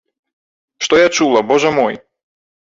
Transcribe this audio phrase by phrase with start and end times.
[0.87, 2.03] Што я чула, божа мой!